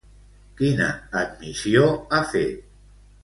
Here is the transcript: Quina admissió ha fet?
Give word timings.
Quina 0.61 0.87
admissió 1.19 1.85
ha 2.19 2.23
fet? 2.35 2.67